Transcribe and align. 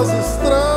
nas 0.00 0.08
estradas. 0.14 0.69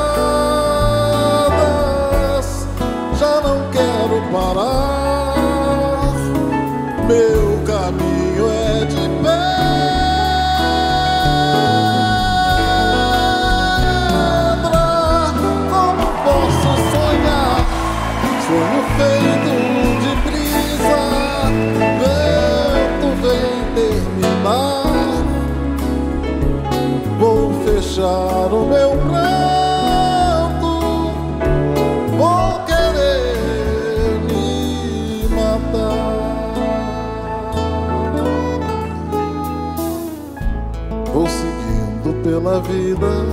Vida, 42.59 43.25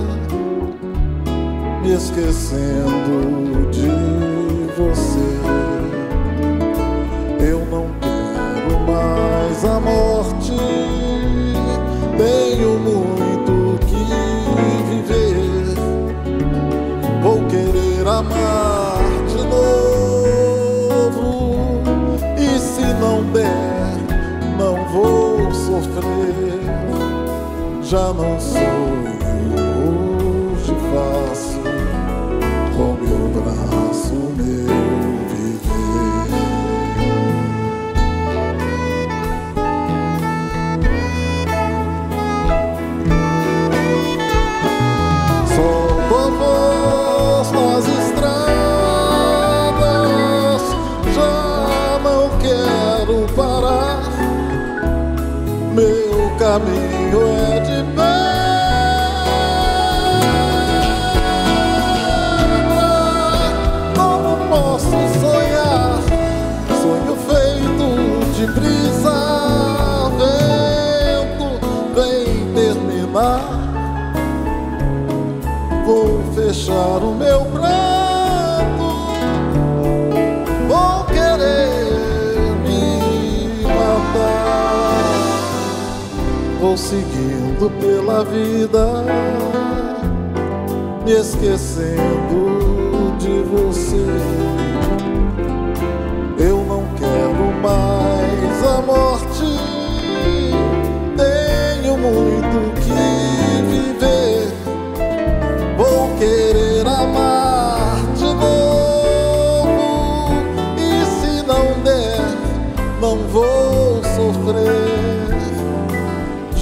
me 1.83 1.93
esquecendo 1.93 3.71
de 3.71 3.89
você. 4.77 5.10
Meu 55.81 56.31
caminho 56.39 57.23
é 57.27 57.61
de 57.61 57.83
pedra. 57.95 58.11
Como 63.97 64.37
posso 64.51 64.99
sonhar? 65.19 65.99
Sonho 66.83 67.17
feito 67.27 67.87
de 68.35 68.45
brisa. 68.53 69.19
Vento 70.19 71.49
vem 71.95 72.29
terminar. 72.53 73.41
Vou 75.87 76.23
fechar 76.35 76.99
o 77.03 77.15
meu 77.15 77.41
pranto. 77.47 77.80
Vou 86.61 86.77
seguindo 86.77 87.71
pela 87.81 88.23
vida, 88.23 89.03
me 91.07 91.13
esquecendo 91.13 93.17
de 93.19 93.43
você. 93.45 94.05
Eu 96.39 96.63
não 96.65 96.85
quero 96.99 97.51
mais 97.63 98.67
a 98.67 98.83
morte. 98.83 99.57
Tenho 101.17 101.97
muito 101.97 102.75
que 102.83 102.93
viver. 103.71 104.30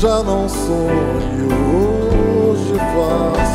Já 0.00 0.22
não 0.22 0.48
sonho, 0.48 1.48
hoje 1.74 2.72
faço 2.78 3.47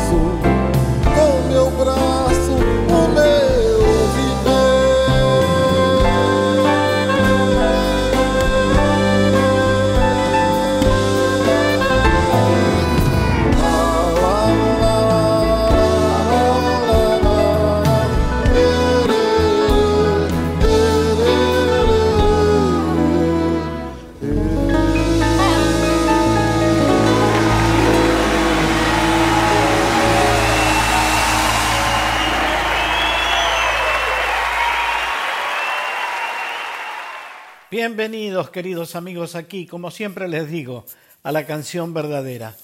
Bienvenidos, 37.76 38.50
queridos 38.50 38.94
amigos, 38.94 39.34
aquí, 39.34 39.66
como 39.66 39.90
siempre 39.90 40.28
les 40.28 40.48
digo, 40.48 40.84
a 41.24 41.32
la 41.32 41.44
canción 41.44 41.92
verdadera. 41.92 42.54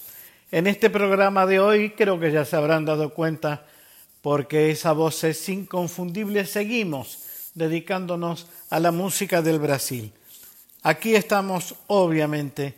En 0.53 0.67
este 0.67 0.89
programa 0.89 1.45
de 1.45 1.59
hoy 1.59 1.89
creo 1.89 2.17
que 2.17 2.31
ya 2.31 2.45
se 2.45 2.55
habrán 2.55 2.85
dado 2.85 3.13
cuenta, 3.13 3.65
porque 4.21 4.71
esa 4.71 4.93
voz 4.93 5.25
es 5.25 5.49
inconfundible, 5.49 6.45
seguimos 6.45 7.25
dedicándonos 7.55 8.47
a 8.69 8.79
la 8.79 8.93
música 8.93 9.41
del 9.41 9.59
Brasil. 9.59 10.13
Aquí 10.81 11.13
estamos, 11.13 11.75
obviamente, 11.87 12.75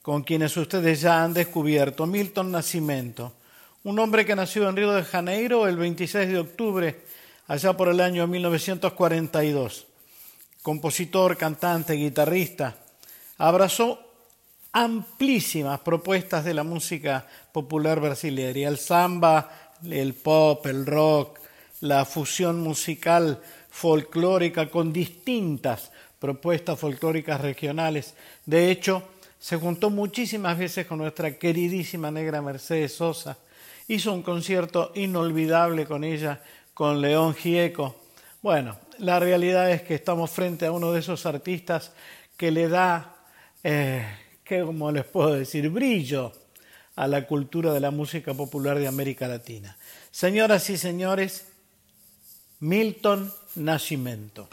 con 0.00 0.22
quienes 0.22 0.56
ustedes 0.56 1.00
ya 1.00 1.24
han 1.24 1.34
descubierto, 1.34 2.06
Milton 2.06 2.52
Nascimento, 2.52 3.32
un 3.82 3.98
hombre 3.98 4.24
que 4.24 4.36
nació 4.36 4.68
en 4.68 4.76
Río 4.76 4.92
de 4.92 5.02
Janeiro 5.02 5.66
el 5.66 5.76
26 5.76 6.28
de 6.28 6.38
octubre, 6.38 7.00
allá 7.48 7.76
por 7.76 7.88
el 7.88 7.98
año 8.00 8.28
1942 8.28 9.88
compositor, 10.64 11.36
cantante, 11.36 11.92
guitarrista, 11.92 12.74
abrazó 13.36 14.00
amplísimas 14.72 15.80
propuestas 15.80 16.42
de 16.42 16.54
la 16.54 16.62
música 16.62 17.26
popular 17.52 18.00
brasileña, 18.00 18.68
el 18.68 18.78
samba, 18.78 19.74
el 19.84 20.14
pop, 20.14 20.64
el 20.64 20.86
rock, 20.86 21.38
la 21.82 22.06
fusión 22.06 22.62
musical 22.62 23.42
folclórica 23.68 24.70
con 24.70 24.90
distintas 24.90 25.92
propuestas 26.18 26.80
folclóricas 26.80 27.42
regionales. 27.42 28.14
De 28.46 28.70
hecho, 28.70 29.02
se 29.38 29.58
juntó 29.58 29.90
muchísimas 29.90 30.56
veces 30.56 30.86
con 30.86 30.96
nuestra 30.96 31.36
queridísima 31.38 32.10
negra 32.10 32.40
Mercedes 32.40 32.94
Sosa. 32.94 33.36
Hizo 33.86 34.14
un 34.14 34.22
concierto 34.22 34.92
inolvidable 34.94 35.84
con 35.84 36.04
ella, 36.04 36.40
con 36.72 37.02
León 37.02 37.34
Gieco. 37.34 37.96
Bueno, 38.40 38.78
la 38.98 39.18
realidad 39.20 39.70
es 39.70 39.82
que 39.82 39.94
estamos 39.94 40.30
frente 40.30 40.66
a 40.66 40.72
uno 40.72 40.92
de 40.92 41.00
esos 41.00 41.26
artistas 41.26 41.92
que 42.36 42.50
le 42.50 42.68
da, 42.68 43.16
eh, 43.62 44.04
¿cómo 44.48 44.90
les 44.90 45.04
puedo 45.04 45.34
decir?, 45.34 45.68
brillo 45.70 46.32
a 46.96 47.08
la 47.08 47.26
cultura 47.26 47.72
de 47.72 47.80
la 47.80 47.90
música 47.90 48.34
popular 48.34 48.78
de 48.78 48.86
América 48.86 49.28
Latina. 49.28 49.76
Señoras 50.10 50.70
y 50.70 50.78
señores, 50.78 51.48
Milton 52.60 53.32
Nascimento. 53.56 54.48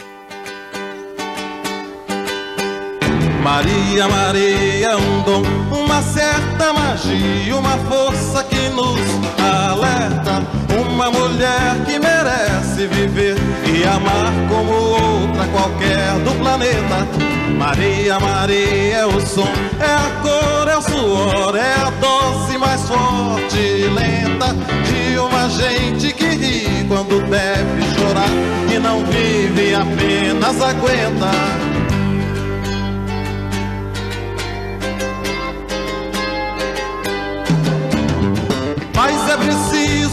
Maria, 3.44 4.08
Maria, 4.08 4.98
um 4.98 5.22
dom, 5.24 5.42
uma 5.72 6.02
certa 6.04 6.72
magia, 6.74 7.56
uma 7.58 7.76
força 7.90 8.44
que 8.44 8.70
nos 8.70 9.00
alerta. 9.40 10.44
Uma 10.80 11.10
mulher 11.10 11.84
que 11.86 11.98
merece 11.98 12.86
viver 12.88 13.36
e 13.66 13.84
amar 13.84 14.32
como 14.48 14.72
outra 14.72 15.48
qualquer 15.48 16.14
do 16.24 16.32
planeta. 16.38 17.08
Maria, 17.58 18.20
Maria 18.20 18.98
é 18.98 19.06
o 19.06 19.20
som, 19.20 19.52
é 19.80 19.86
a 19.86 20.22
cor, 20.22 20.68
é 20.68 20.78
o 20.78 20.82
suor, 20.82 21.56
é 21.56 21.74
a 21.74 21.90
dose 22.00 22.58
mais 22.60 22.82
forte 22.88 23.58
e 23.58 23.88
lenta 23.88 24.54
de 24.86 25.18
uma 25.18 25.50
gente 25.50 26.14
que 26.14 26.26
ri 26.26 26.86
quando 26.88 27.22
deve 27.28 27.82
chorar 27.96 28.30
e 28.74 28.78
não 28.78 29.04
vive 29.06 29.74
apenas 29.74 30.62
aguenta. 30.62 31.71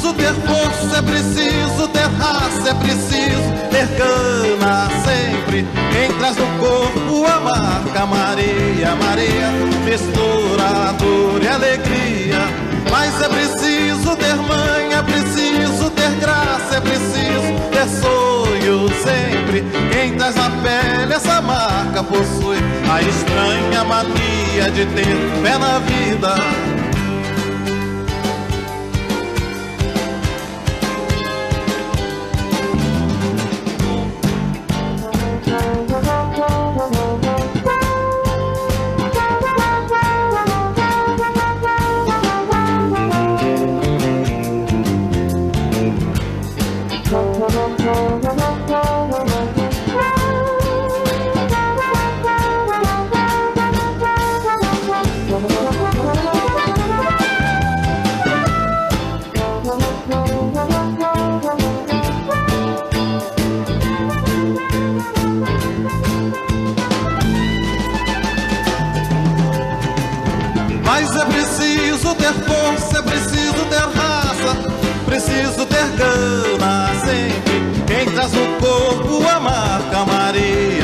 Preciso 0.08 0.14
ter 0.14 0.34
força, 0.46 0.98
é 0.98 1.02
preciso 1.02 1.88
ter 1.88 2.08
raça, 2.18 2.70
é 2.70 2.74
preciso 2.74 3.52
ter 3.70 3.86
gana 3.96 4.88
sempre. 5.04 5.66
Quem 5.92 6.12
traz 6.18 6.36
no 6.36 6.46
corpo 6.58 7.26
a 7.26 7.40
marca 7.40 8.06
Maria, 8.06 8.94
Maria, 8.96 9.50
mistura 9.84 10.92
dor 10.98 11.42
e 11.42 11.48
alegria. 11.48 12.38
Mas 12.90 13.20
é 13.20 13.28
preciso 13.28 14.16
ter 14.16 14.34
mãe, 14.36 14.94
é 14.94 15.02
preciso 15.02 15.90
ter 15.90 16.10
graça, 16.20 16.76
é 16.76 16.80
preciso 16.80 17.58
ter 17.70 17.88
sonho 18.00 18.88
sempre. 19.02 19.64
Quem 19.92 20.16
traz 20.16 20.34
na 20.36 20.50
pele 20.50 21.12
essa 21.12 21.40
marca 21.42 22.02
possui 22.02 22.58
a 22.90 23.02
estranha 23.02 23.84
mania 23.84 24.70
de 24.70 24.86
ter 24.86 25.16
fé 25.42 25.58
na 25.58 25.78
vida. 25.80 26.77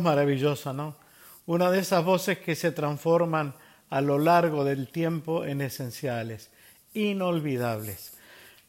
maravillosa, 0.00 0.72
¿no? 0.72 0.96
Una 1.46 1.70
de 1.70 1.80
esas 1.80 2.04
voces 2.04 2.38
que 2.38 2.54
se 2.54 2.72
transforman 2.72 3.54
a 3.90 4.00
lo 4.00 4.18
largo 4.18 4.64
del 4.64 4.88
tiempo 4.88 5.44
en 5.44 5.60
esenciales, 5.60 6.50
inolvidables. 6.94 8.14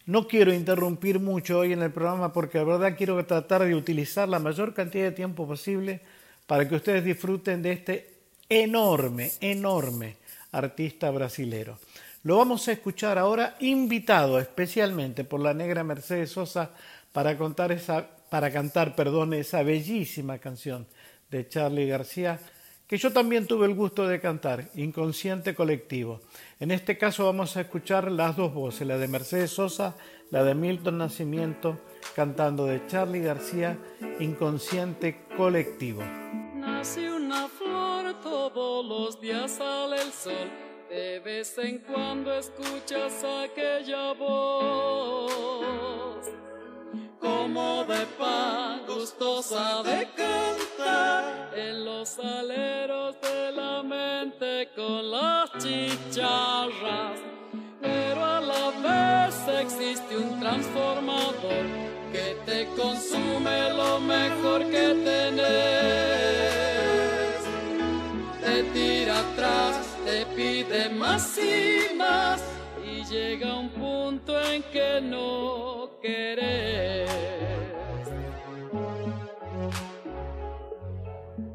No 0.06 0.28
quiero 0.28 0.54
interrumpir 0.54 1.20
mucho 1.20 1.60
hoy 1.60 1.74
en 1.74 1.82
el 1.82 1.92
programa 1.92 2.32
porque 2.32 2.60
la 2.60 2.64
verdad 2.66 2.96
quiero 2.98 3.26
tratar 3.26 3.64
de 3.64 3.74
utilizar 3.74 4.30
la 4.30 4.40
mayor 4.40 4.74
cantidad 4.74 5.06
de 5.06 5.12
tiempo 5.12 5.48
posible 5.48 6.02
para 6.46 6.68
que 6.68 6.76
ustedes 6.76 7.04
disfruten 7.04 7.62
de 7.62 7.72
este 7.72 8.14
enorme, 8.48 9.32
enorme 9.40 10.18
artista 10.52 11.10
brasilero. 11.10 11.80
Lo 12.24 12.38
vamos 12.38 12.68
a 12.68 12.74
escuchar 12.74 13.18
ahora 13.18 13.56
invitado 13.60 14.40
especialmente 14.40 15.24
por 15.24 15.40
la 15.40 15.54
negra 15.54 15.84
Mercedes 15.84 16.32
Sosa 16.32 16.72
para 17.12 17.38
contar 17.38 17.72
esa 17.72 18.08
para 18.30 18.52
cantar, 18.52 18.96
perdón, 18.96 19.34
esa 19.34 19.64
bellísima 19.64 20.40
canción 20.40 20.86
de 21.30 21.48
Charlie 21.48 21.88
García, 21.88 22.40
que 22.88 22.98
yo 22.98 23.12
también 23.12 23.48
tuve 23.48 23.66
el 23.66 23.74
gusto 23.74 24.08
de 24.08 24.20
cantar, 24.20 24.70
Inconsciente 24.76 25.56
Colectivo. 25.56 26.22
En 26.60 26.72
este 26.72 26.98
caso 26.98 27.26
vamos 27.26 27.58
a 27.58 27.62
escuchar 27.62 28.12
las 28.12 28.36
dos 28.36 28.54
voces, 28.54 28.88
la 28.88 28.98
de 28.98 29.08
Mercedes 29.08 29.52
Sosa, 29.52 29.96
la 30.30 30.44
de 30.44 30.54
Milton 30.54 31.00
Nacimiento, 31.00 31.80
cantando 32.16 32.66
de 32.66 32.86
Charlie 32.88 33.22
García, 33.22 33.78
Inconsciente 34.20 35.26
Colectivo. 35.36 36.04
Nace 36.56 37.12
una 37.12 37.48
flor, 37.48 38.22
todos 38.22 38.86
los 38.86 39.20
días 39.20 39.52
sale 39.52 39.96
el 40.02 40.12
sol, 40.12 40.50
de 40.90 41.20
vez 41.20 41.58
en 41.58 41.80
cuando 41.80 42.34
escuchas 42.38 43.24
aquella 43.24 44.14
voz 44.14 46.05
como 47.26 47.84
de 47.86 48.06
pan, 48.20 48.82
gustosa 48.88 49.82
de 49.84 50.08
cantar 50.16 51.52
en 51.56 51.84
los 51.84 52.20
aleros 52.20 53.16
de 53.20 53.52
la 53.52 53.82
mente 53.82 54.70
con 54.76 55.10
las 55.10 55.50
chicharras, 55.58 57.18
pero 57.82 58.24
a 58.24 58.40
la 58.42 58.66
vez 58.86 59.36
existe 59.64 60.18
un 60.18 60.40
transformador 60.40 61.66
que 62.12 62.38
te 62.46 62.68
consume 62.80 63.74
lo 63.74 64.00
mejor 64.00 64.60
que 64.70 64.88
tenés. 65.10 65.46
Te 68.42 68.64
tira 68.76 69.20
atrás, 69.20 69.74
te 70.06 70.26
pide 70.36 70.90
más 70.90 71.38
y 71.40 71.96
más 71.96 72.45
llega 73.10 73.58
un 73.58 73.70
punto 73.70 74.40
en 74.42 74.64
que 74.64 75.00
no 75.02 75.92
querés. 76.02 77.10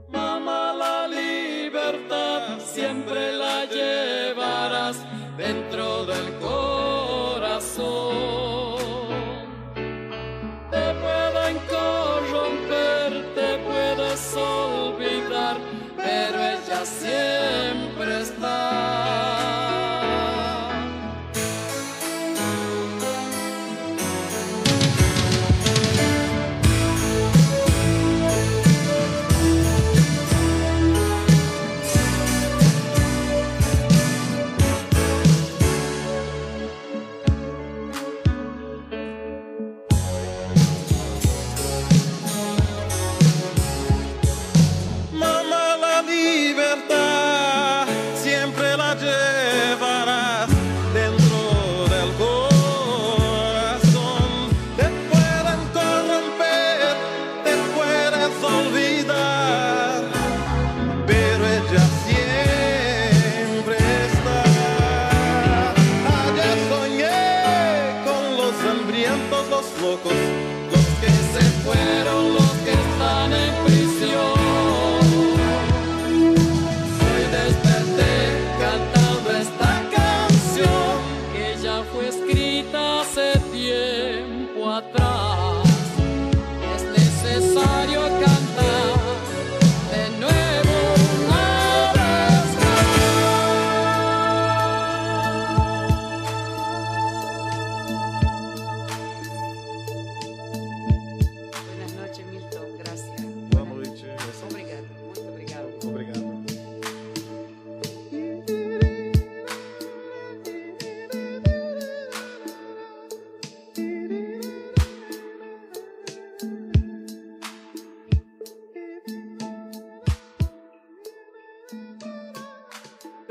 Mamá, 0.09 0.73
la 0.75 1.09
libertad 1.09 2.59
siempre 2.61 3.33
la 3.33 3.65
llevarás 3.65 4.99
dentro 5.37 6.07
del 6.07 6.35
corazón. 6.39 8.30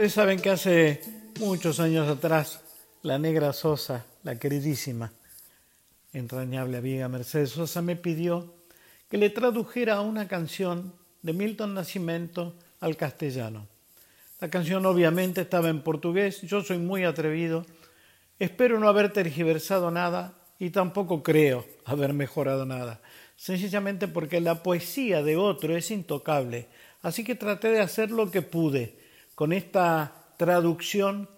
Saben 0.09 0.41
que 0.41 0.49
hace 0.49 1.01
muchos 1.39 1.79
años 1.79 2.09
atrás 2.09 2.61
la 3.03 3.19
negra 3.19 3.53
Sosa, 3.53 4.07
la 4.23 4.39
queridísima, 4.39 5.13
entrañable 6.13 6.77
amiga 6.77 7.07
Mercedes 7.07 7.51
Sosa, 7.51 7.83
me 7.83 7.95
pidió 7.95 8.51
que 9.07 9.19
le 9.19 9.29
tradujera 9.29 10.01
una 10.01 10.27
canción 10.27 10.93
de 11.21 11.33
Milton 11.33 11.75
Nascimento 11.75 12.55
al 12.79 12.97
castellano. 12.97 13.67
La 14.39 14.49
canción 14.49 14.83
obviamente 14.87 15.41
estaba 15.41 15.69
en 15.69 15.83
portugués, 15.83 16.41
yo 16.41 16.63
soy 16.63 16.79
muy 16.79 17.03
atrevido, 17.03 17.63
espero 18.39 18.79
no 18.79 18.89
haber 18.89 19.13
tergiversado 19.13 19.91
nada 19.91 20.33
y 20.57 20.71
tampoco 20.71 21.21
creo 21.21 21.67
haber 21.85 22.13
mejorado 22.13 22.65
nada, 22.65 22.99
sencillamente 23.35 24.07
porque 24.07 24.41
la 24.41 24.63
poesía 24.63 25.21
de 25.21 25.37
otro 25.37 25.77
es 25.77 25.91
intocable, 25.91 26.67
así 27.03 27.23
que 27.23 27.35
traté 27.35 27.69
de 27.69 27.81
hacer 27.81 28.09
lo 28.09 28.31
que 28.31 28.41
pude 28.41 28.98
con 29.39 29.53
esta 29.53 30.33
traducción 30.35 31.29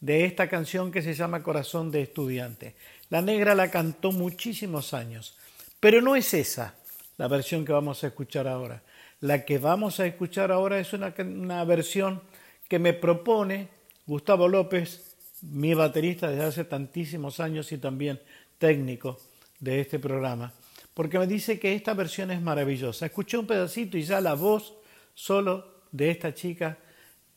de 0.00 0.26
esta 0.26 0.50
canción 0.50 0.92
que 0.92 1.00
se 1.00 1.14
llama 1.14 1.42
Corazón 1.42 1.90
de 1.90 2.02
Estudiante. 2.02 2.74
La 3.08 3.22
negra 3.22 3.54
la 3.54 3.70
cantó 3.70 4.12
muchísimos 4.12 4.92
años, 4.92 5.34
pero 5.80 6.02
no 6.02 6.14
es 6.14 6.34
esa 6.34 6.74
la 7.16 7.26
versión 7.26 7.64
que 7.64 7.72
vamos 7.72 8.04
a 8.04 8.08
escuchar 8.08 8.46
ahora. 8.48 8.82
La 9.22 9.46
que 9.46 9.56
vamos 9.56 9.98
a 9.98 10.04
escuchar 10.04 10.52
ahora 10.52 10.78
es 10.78 10.92
una, 10.92 11.14
una 11.20 11.64
versión 11.64 12.20
que 12.68 12.78
me 12.78 12.92
propone 12.92 13.70
Gustavo 14.06 14.46
López, 14.46 15.16
mi 15.40 15.72
baterista 15.72 16.28
desde 16.28 16.44
hace 16.44 16.64
tantísimos 16.64 17.40
años 17.40 17.72
y 17.72 17.78
también 17.78 18.20
técnico 18.58 19.20
de 19.58 19.80
este 19.80 19.98
programa, 19.98 20.52
porque 20.92 21.18
me 21.18 21.26
dice 21.26 21.58
que 21.58 21.74
esta 21.74 21.94
versión 21.94 22.30
es 22.30 22.42
maravillosa. 22.42 23.06
Escuché 23.06 23.38
un 23.38 23.46
pedacito 23.46 23.96
y 23.96 24.02
ya 24.02 24.20
la 24.20 24.34
voz 24.34 24.74
solo 25.14 25.78
de 25.90 26.10
esta 26.10 26.34
chica 26.34 26.76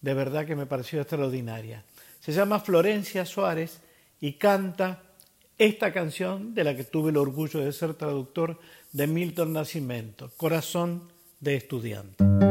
de 0.01 0.13
verdad 0.13 0.45
que 0.45 0.55
me 0.55 0.65
pareció 0.65 1.01
extraordinaria. 1.01 1.83
Se 2.19 2.31
llama 2.31 2.59
Florencia 2.59 3.25
Suárez 3.25 3.81
y 4.19 4.33
canta 4.33 5.03
esta 5.57 5.93
canción 5.93 6.53
de 6.53 6.63
la 6.63 6.75
que 6.75 6.83
tuve 6.83 7.11
el 7.11 7.17
orgullo 7.17 7.59
de 7.59 7.71
ser 7.71 7.93
traductor 7.93 8.59
de 8.91 9.07
Milton 9.07 9.53
Nascimento, 9.53 10.31
Corazón 10.37 11.11
de 11.39 11.55
Estudiante. 11.55 12.50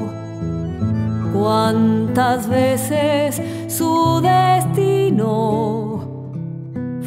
Cuántas 1.41 2.47
veces 2.47 3.41
su 3.67 4.21
destino 4.21 5.99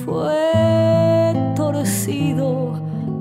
fue 0.04 1.32
torcido 1.54 2.72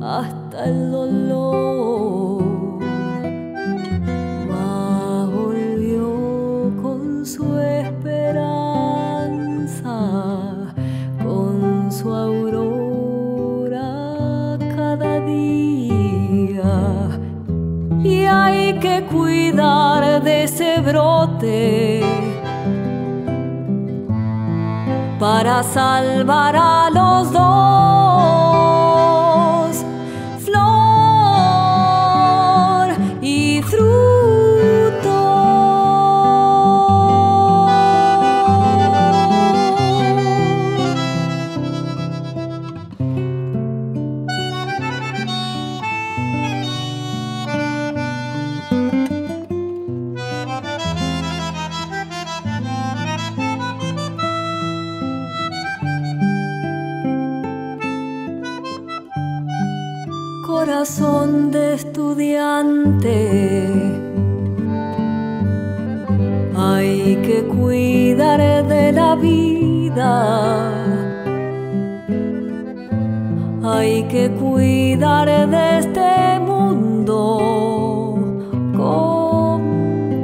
hasta 0.01 0.65
el 0.65 0.91
dolor. 0.91 2.22
Para 25.19 25.63
salvar 25.63 26.55
a 26.55 26.89
los 26.89 27.31
dos. 27.31 27.42
Estudiante, 61.83 63.67
hay 66.55 67.15
que 67.25 67.43
cuidar 67.43 68.65
de 68.67 68.91
la 68.93 69.15
vida, 69.15 70.71
hay 73.63 74.03
que 74.03 74.31
cuidar 74.31 75.27
de 75.49 75.79
este 75.79 76.39
mundo, 76.39 77.21
comprender 78.77 80.23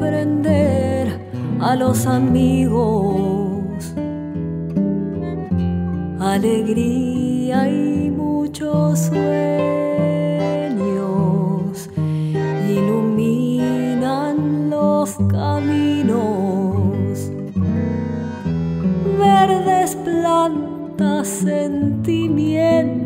a 1.59 1.75
los 1.75 2.05
amigos. 2.05 3.57
Alegría 6.21 7.67
y 7.69 8.11
muchos 8.11 8.99
sueños 8.99 9.78
sentimiento, 21.23 22.98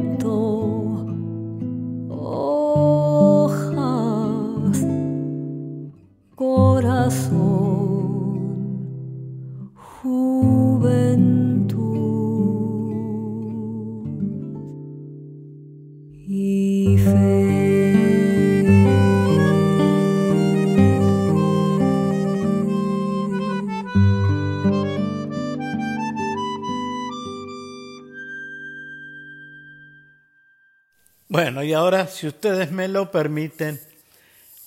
Y 31.64 31.74
ahora, 31.74 32.08
si 32.08 32.28
ustedes 32.28 32.72
me 32.72 32.88
lo 32.88 33.12
permiten, 33.12 33.80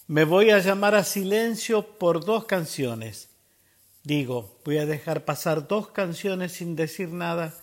me 0.07 0.25
voy 0.25 0.51
a 0.51 0.59
llamar 0.59 0.95
a 0.95 1.05
silencio 1.05 1.99
por 1.99 2.25
dos 2.25 2.45
canciones. 2.45 3.29
Digo, 4.03 4.59
voy 4.65 4.79
a 4.79 4.87
dejar 4.87 5.25
pasar 5.25 5.67
dos 5.67 5.89
canciones 5.89 6.53
sin 6.53 6.77
decir 6.77 7.09
nada 7.09 7.55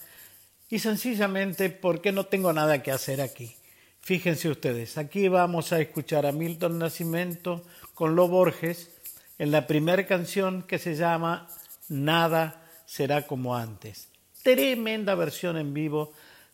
y 0.69 0.80
sencillamente 0.80 1.69
porque 1.69 2.12
no 2.12 2.26
tengo 2.26 2.52
nada 2.52 2.84
que 2.84 2.91
hacer 2.91 3.22
aquí. 3.22 3.56
Fíjense 4.02 4.50
ustedes, 4.50 4.98
aquí 4.98 5.30
vamos 5.30 5.72
a 5.72 5.80
escuchar 5.80 6.26
a 6.26 6.34
Milton 6.34 6.80
Nascimento 6.80 7.63
con 7.93 8.15
Lo 8.15 8.28
Borges 8.28 8.91
en 9.39 9.52
la 9.52 9.65
primera 9.65 10.06
canción 10.06 10.63
que 10.63 10.80
se 10.80 10.96
llama 10.96 11.48
Nada 11.88 12.62
será 12.86 13.26
como 13.26 13.56
antes. 13.56 14.10
Tremenda 14.43 15.15
versión 15.15 15.58
en 15.58 15.74
vivo 15.74 16.12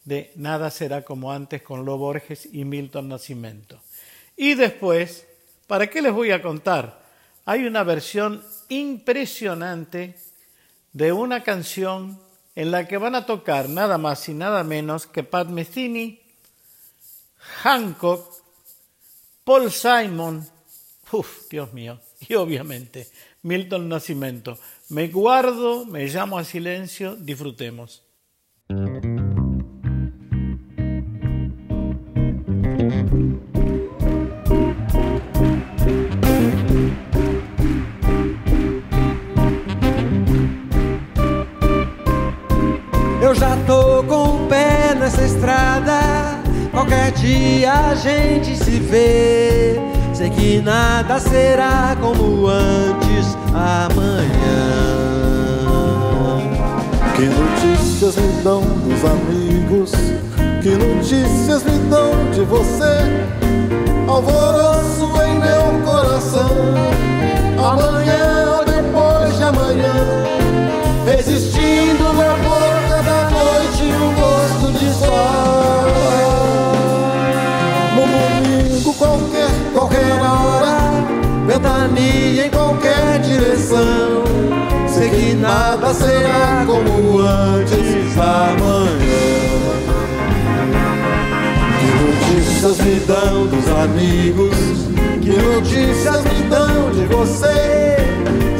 de 0.09 0.31
Nada 0.35 0.71
será 0.71 1.03
como 1.03 1.31
antes 1.31 1.61
con 1.61 1.85
Lo 1.85 1.97
Borges 1.97 2.49
y 2.51 2.65
Milton 2.65 3.09
Nascimento. 3.09 3.79
Y 4.35 4.55
después, 4.55 5.27
¿para 5.67 5.87
qué 5.87 6.01
les 6.01 6.11
voy 6.11 6.31
a 6.31 6.41
contar? 6.41 7.05
Hay 7.45 7.65
una 7.65 7.83
versión 7.83 8.43
impresionante 8.69 10.17
de 10.93 11.13
una 11.13 11.43
canción 11.43 12.19
en 12.55 12.71
la 12.71 12.87
que 12.87 12.97
van 12.97 13.13
a 13.13 13.27
tocar 13.27 13.69
nada 13.69 13.99
más 13.99 14.27
y 14.27 14.33
nada 14.33 14.63
menos 14.63 15.05
que 15.05 15.23
Pat 15.23 15.47
Metheny, 15.47 16.19
Hancock, 17.61 18.33
Paul 19.43 19.71
Simon, 19.71 20.45
uff, 21.11 21.47
Dios 21.51 21.71
mío, 21.71 21.99
y 22.27 22.33
obviamente 22.33 23.07
Milton 23.43 23.87
Nascimento. 23.87 24.57
Me 24.89 25.07
guardo, 25.07 25.85
me 25.85 26.07
llamo 26.07 26.39
a 26.39 26.43
silencio, 26.43 27.15
disfrutemos. 27.15 28.03
Gente 47.99 48.55
se 48.55 48.79
vê. 48.79 49.79
Sei 50.13 50.29
que 50.29 50.61
nada 50.61 51.19
será 51.19 51.95
como 52.01 52.47
antes 52.47 53.37
amanhã. 53.53 54.29
Que 57.15 57.25
notícias 57.25 58.15
me 58.15 58.41
dão 58.43 58.61
dos 58.61 59.03
amigos? 59.05 59.91
Que 60.61 60.69
notícias 60.69 61.63
me 61.63 61.77
dão 61.89 62.11
de 62.31 62.41
você? 62.41 62.99
Alvoroço 64.07 65.09
em 65.23 65.39
meu 65.39 65.85
coração. 65.85 66.49
Amanhã 67.57 68.57
ou 68.57 68.65
depois 68.65 69.37
de 69.37 69.43
amanhã. 69.43 69.93
Existindo 71.17 72.03
na 72.13 72.35
boca 72.37 73.03
da 73.03 73.29
noite 73.29 73.83
um 73.83 74.13
gosto 74.15 74.79
de 74.79 74.93
sol. 74.93 75.88
Ventania 81.59 82.45
em 82.45 82.49
qualquer 82.49 83.19
direção. 83.19 84.23
Sei 84.87 85.09
que 85.09 85.33
nada 85.33 85.93
será 85.93 86.63
como 86.65 87.19
antes 87.19 88.17
amanhã. 88.17 88.89
Que 91.79 92.35
notícias 92.35 92.79
me 92.79 92.99
dão 93.01 93.47
dos 93.47 93.67
amigos? 93.67 94.55
Que 95.21 95.31
notícias 95.31 96.23
me 96.23 96.49
dão 96.49 96.91
de 96.91 97.05
você? 97.05 97.97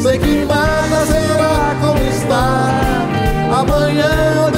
Sei 0.01 0.17
que 0.19 0.45
nada 0.45 1.05
será 1.05 1.75
como 1.81 1.99
está. 2.09 2.69
Amanhã 3.59 4.51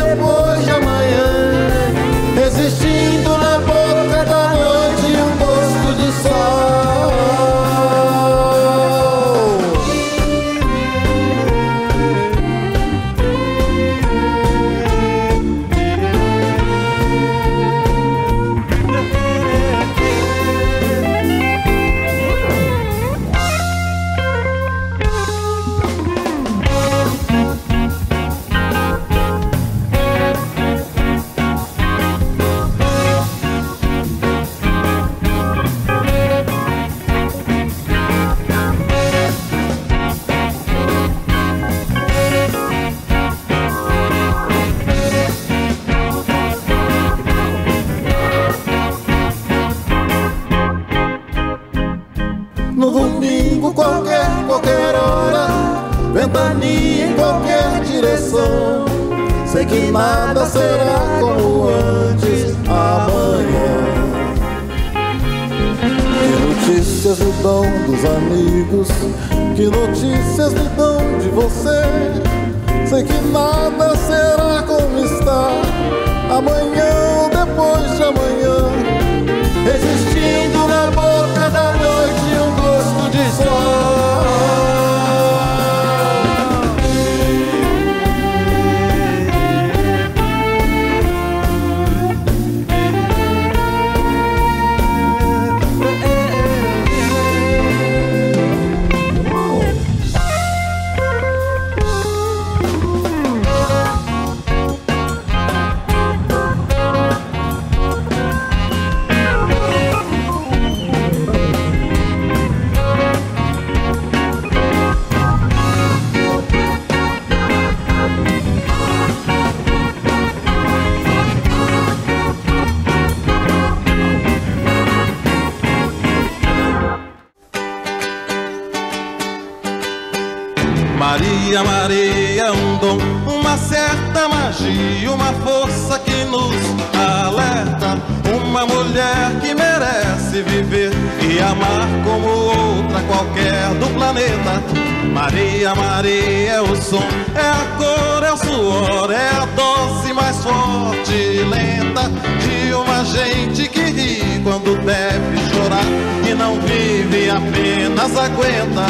apenas 157.32 158.18
aguenta. 158.18 158.86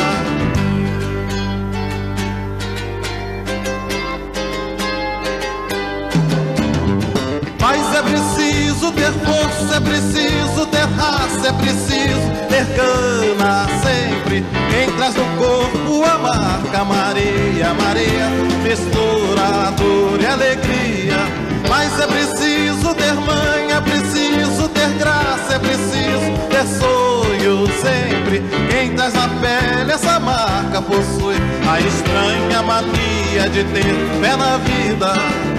Mas 7.60 7.96
é 7.96 8.02
preciso 8.02 8.92
ter 8.94 9.12
força, 9.12 9.76
é 9.76 9.80
preciso 9.80 10.66
ter 10.66 10.86
raça, 10.98 11.48
é 11.48 11.54
preciso 11.54 12.32
ter 12.50 12.66
cana 12.76 13.68
sempre. 13.84 14.44
Quem 14.72 14.92
traz 14.98 15.16
no 15.16 15.26
corpo 15.38 16.04
a 16.04 16.18
marca 16.18 16.84
Maria, 16.84 17.74
Maria, 17.76 18.30
mistura 18.64 19.72
dor 19.78 20.20
e 20.20 20.26
alegria. 20.26 21.52
Mas 21.70 22.00
é 22.00 22.08
preciso 22.08 22.94
ter 22.96 23.14
mãe, 23.14 23.72
é 23.72 23.82
preciso 23.82 24.68
ter 24.70 24.90
graça, 24.98 25.54
é 25.54 25.60
preciso 25.60 26.31
sempre. 27.82 28.42
Quem 28.70 28.96
traz 28.96 29.14
na 29.14 29.28
pele 29.28 29.92
essa 29.92 30.20
marca 30.20 30.82
possui 30.82 31.36
a 31.70 31.80
estranha 31.80 32.62
mania 32.62 33.50
de 33.50 33.64
ter 33.66 33.96
fé 34.22 34.36
na 34.38 34.58
vida 34.58 35.51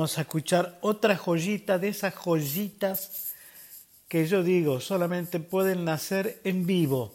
vamos 0.00 0.16
a 0.16 0.22
escuchar 0.22 0.78
otra 0.80 1.14
joyita 1.14 1.78
de 1.78 1.88
esas 1.88 2.14
joyitas 2.14 3.34
que 4.08 4.26
yo 4.26 4.42
digo 4.42 4.80
solamente 4.80 5.40
pueden 5.40 5.84
nacer 5.84 6.40
en 6.42 6.64
vivo. 6.64 7.12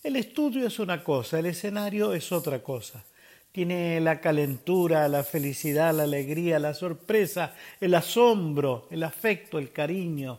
El 0.00 0.14
estudio 0.14 0.68
es 0.68 0.78
una 0.78 1.02
cosa, 1.02 1.40
el 1.40 1.46
escenario 1.46 2.12
es 2.12 2.30
otra 2.30 2.62
cosa. 2.62 3.02
Tiene 3.50 4.00
la 4.00 4.20
calentura, 4.20 5.08
la 5.08 5.24
felicidad, 5.24 5.92
la 5.92 6.04
alegría, 6.04 6.60
la 6.60 6.72
sorpresa, 6.72 7.52
el 7.80 7.92
asombro, 7.96 8.86
el 8.92 9.02
afecto, 9.02 9.58
el 9.58 9.72
cariño, 9.72 10.38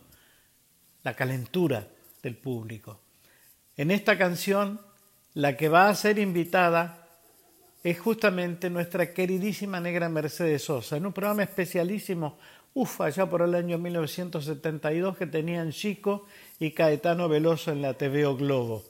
la 1.04 1.14
calentura 1.14 1.86
del 2.24 2.38
público. 2.38 3.02
En 3.76 3.92
esta 3.92 4.18
canción, 4.18 4.80
la 5.34 5.58
que 5.58 5.68
va 5.68 5.90
a 5.90 5.96
ser 5.96 6.20
invitada 6.20 7.05
es 7.86 8.00
justamente 8.00 8.72
nuestra 8.72 9.14
queridísima 9.14 9.80
negra 9.80 10.10
Mercedes 10.10 10.64
Sosa, 10.64 10.98
en 10.98 11.06
un 11.06 11.14
programa 11.14 11.44
especialísimo, 11.44 12.40
ufa, 12.74 13.10
ya 13.10 13.30
por 13.30 13.44
el 13.44 13.54
año 13.54 13.78
1972 13.78 15.16
que 15.16 15.28
tenían 15.28 15.72
Chico 15.72 16.26
y 16.60 16.72
Caetano 16.72 17.30
Veloso 17.30 17.72
en 17.72 17.84
la 17.84 17.94
TVO 17.94 18.38
Globo. 18.38 18.84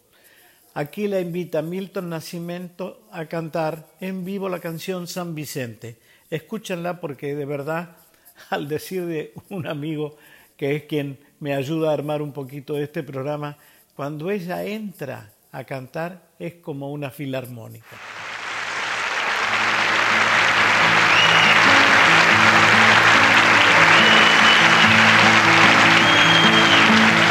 Aquí 0.76 1.10
la 1.10 1.20
invita 1.20 1.62
Milton 1.62 2.08
Nacimiento 2.08 3.06
a 3.12 3.26
cantar 3.26 3.86
en 4.00 4.24
vivo 4.24 4.48
la 4.48 4.62
canción 4.62 5.08
San 5.08 5.36
Vicente. 5.36 5.98
Escúchenla 6.30 7.02
porque 7.02 7.36
de 7.36 7.44
verdad, 7.44 7.98
al 8.50 8.70
decir 8.70 9.06
de 9.08 9.34
un 9.50 9.68
amigo 9.68 10.16
que 10.56 10.74
es 10.74 10.84
quien 10.84 11.20
me 11.42 11.54
ayuda 11.54 11.90
a 11.90 11.96
armar 11.96 12.22
un 12.22 12.32
poquito 12.32 12.78
este 12.78 13.04
programa, 13.04 13.58
cuando 13.94 14.32
ella 14.32 14.64
entra 14.64 15.34
a 15.52 15.66
cantar 15.66 16.30
es 16.40 16.54
como 16.56 16.94
una 16.94 17.12
filarmónica. 17.12 17.98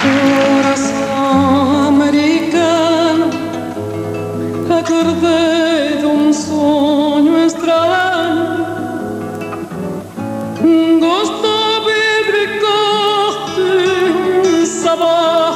Coração 0.04 1.88
americano, 1.88 3.30
acordei 4.68 5.98
de 5.98 6.06
um 6.06 6.30
sonho 6.30 7.38
estranho. 7.46 8.44
Gosto 11.00 11.52
vibricante, 11.86 13.62
um 14.46 14.66
sabor 14.66 15.52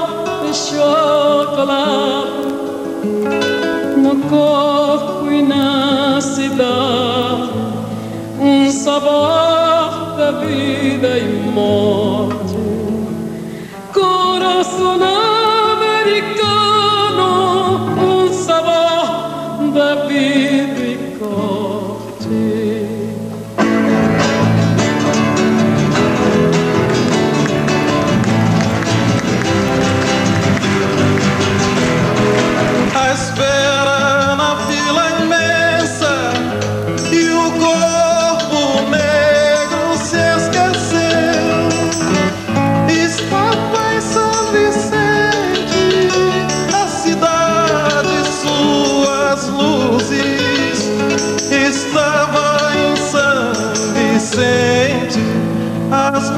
de 0.47 0.57
chocolate 0.57 2.49
no 3.99 4.17
corpo 4.31 5.31
e 5.31 5.43
na 5.43 6.21
cidade. 6.23 7.53
Um 8.41 8.71
sabor 8.71 10.17
da 10.17 10.31
vida 10.41 11.19
e 11.19 11.51
morte 11.51 12.58
coração 14.49 14.99
americano, 15.75 16.41
um 18.01 18.33
sabor 18.33 19.73
da 19.75 20.07
vida 20.07 20.78
us. 55.93 56.38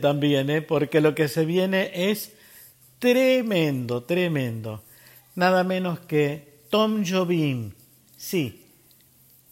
También, 0.00 0.50
¿eh? 0.50 0.62
porque 0.62 1.00
lo 1.00 1.14
que 1.14 1.28
se 1.28 1.44
viene 1.44 1.90
es 2.10 2.32
tremendo, 2.98 4.02
tremendo. 4.04 4.82
Nada 5.34 5.64
menos 5.64 6.00
que 6.00 6.60
Tom 6.68 7.04
Jobim. 7.04 7.72
Sí, 8.16 8.66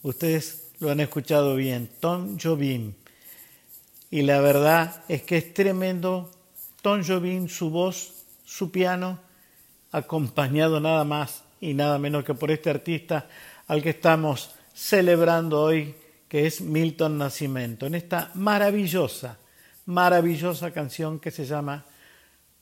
ustedes 0.03 0.71
lo 0.79 0.91
han 0.91 0.99
escuchado 0.99 1.55
bien, 1.55 1.89
Tom 1.99 2.37
Jobim. 2.41 2.93
Y 4.11 4.21
la 4.21 4.39
verdad 4.39 5.03
es 5.07 5.23
que 5.23 5.37
es 5.37 5.53
tremendo 5.53 6.31
Tom 6.81 7.03
Jobim, 7.05 7.47
su 7.47 7.69
voz, 7.69 8.13
su 8.45 8.71
piano, 8.71 9.19
acompañado 9.91 10.79
nada 10.79 11.03
más 11.03 11.43
y 11.59 11.73
nada 11.73 11.97
menos 11.99 12.23
que 12.23 12.33
por 12.33 12.51
este 12.51 12.69
artista 12.69 13.27
al 13.67 13.81
que 13.81 13.89
estamos 13.89 14.51
celebrando 14.73 15.61
hoy, 15.61 15.95
que 16.27 16.45
es 16.45 16.61
Milton 16.61 17.17
Nascimento, 17.17 17.85
en 17.87 17.95
esta 17.95 18.31
maravillosa, 18.35 19.37
maravillosa 19.89 20.71
canción 20.71 21.19
que 21.19 21.31
se 21.31 21.45
llama 21.45 21.83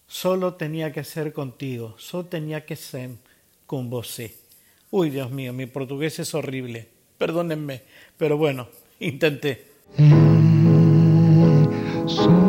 Solo 0.08 0.54
tenía 0.54 0.94
que 0.94 1.04
ser 1.04 1.34
contigo, 1.34 1.96
solo 1.98 2.26
tenía 2.28 2.66
que 2.66 2.78
ser 2.78 3.10
con 3.66 3.90
vos. 3.90 4.22
Uy, 4.90 5.10
Dios 5.10 5.30
mío, 5.32 5.52
mi 5.52 5.66
portugués 5.66 6.18
es 6.20 6.34
horrible, 6.34 6.88
perdónenme, 7.18 7.82
pero 8.18 8.38
bueno, 8.38 8.70
intenté. 9.00 9.68
Eu 12.08 12.47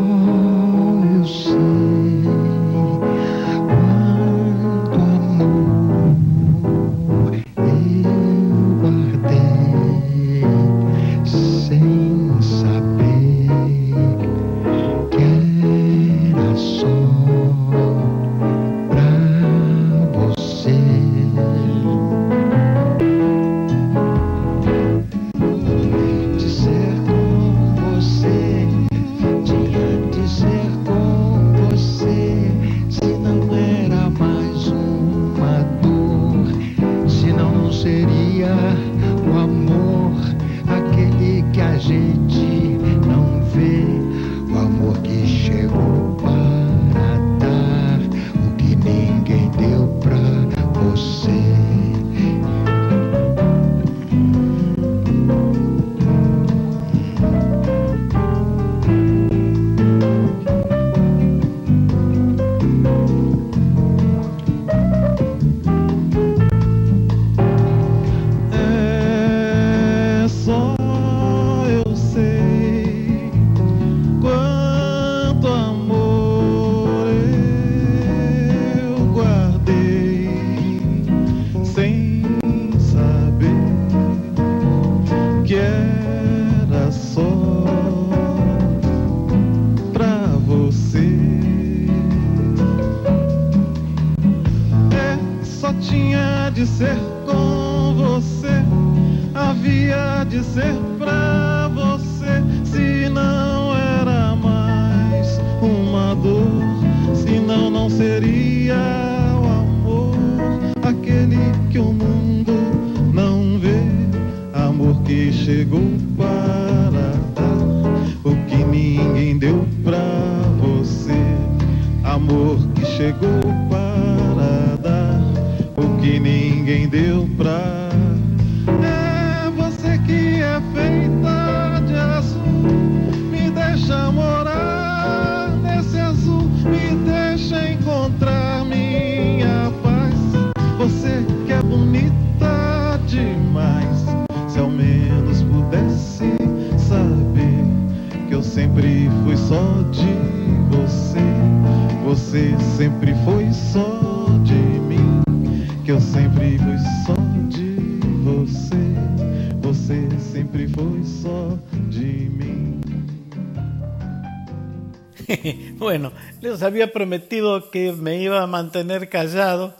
les 166.58 166.64
había 166.64 166.92
prometido 166.92 167.70
que 167.70 167.92
me 167.92 168.20
iba 168.20 168.42
a 168.42 168.46
mantener 168.48 169.08
callado 169.08 169.76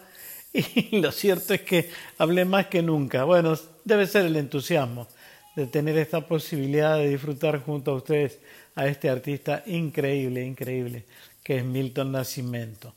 y 0.53 0.97
lo 1.01 1.11
cierto 1.11 1.53
es 1.53 1.63
que 1.63 1.91
hablé 2.19 2.45
más 2.45 2.69
que 2.69 2.83
nunca. 2.83 3.25
Bueno, 3.25 3.55
debe 3.85 4.07
ser 4.07 4.27
el 4.27 4.37
entusiasmo 4.37 5.09
de 5.57 5.67
tener 5.67 5.99
esta 5.99 6.21
posibilidad 6.21 6.97
de 6.97 7.09
disfrutar 7.09 7.59
junto 7.65 7.91
a 7.91 7.95
ustedes 7.97 8.39
a 8.77 8.87
este 8.87 9.11
artista 9.11 9.65
increíble, 9.67 10.47
increíble, 10.47 11.05
que 11.43 11.57
es 11.57 11.65
Milton 11.65 12.13
Nascimento. 12.13 12.95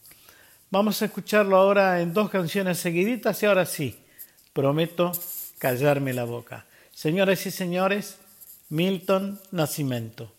Vamos 0.69 1.01
a 1.01 1.05
escucharlo 1.05 1.57
ahora 1.57 2.01
en 2.01 2.13
dos 2.13 2.29
canciones 2.29 2.77
seguiditas 2.77 3.41
y 3.41 3.47
ahora 3.47 3.65
sí, 3.65 3.97
prometo 4.53 5.11
callarme 5.57 6.13
la 6.13 6.25
boca. 6.25 6.67
Señoras 6.93 7.47
y 7.47 7.51
señores, 7.51 8.19
Milton 8.69 9.41
Nascimento. 9.49 10.31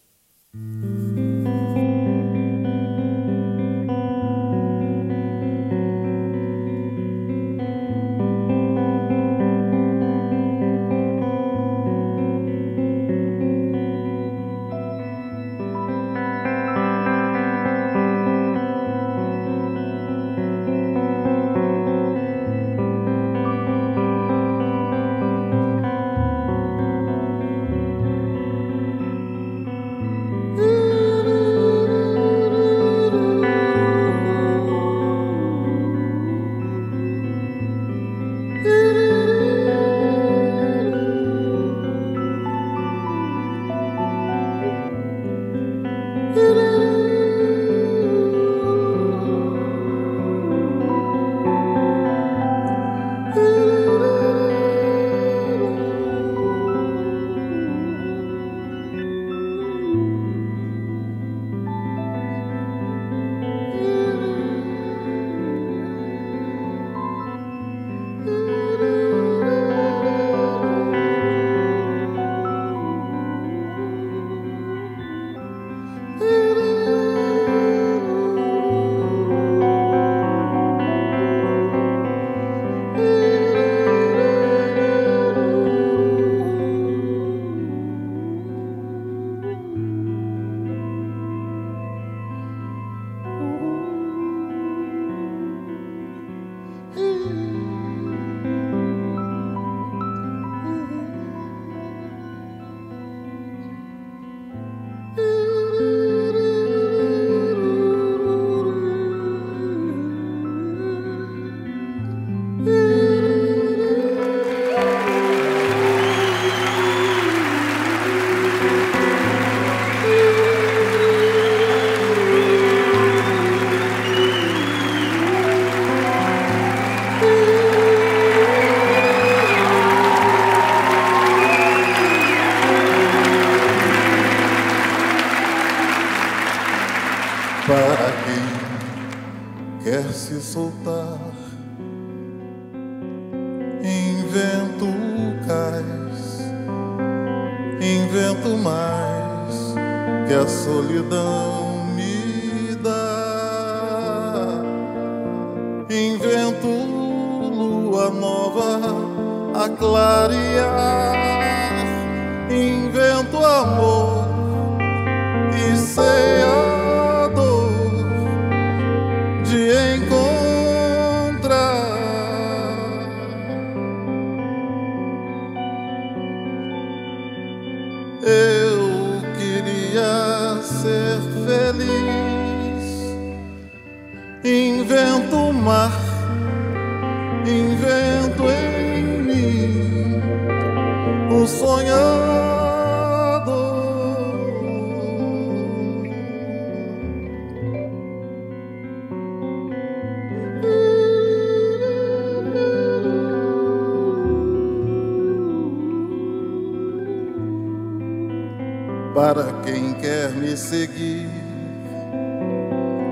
Para 209.23 209.45
quem 209.65 209.95
quer 209.95 210.31
me 210.31 210.57
seguir. 210.57 211.31